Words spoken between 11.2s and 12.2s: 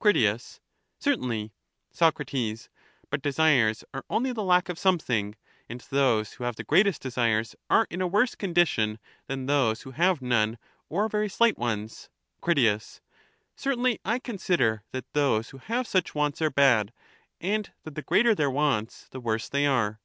slight ones?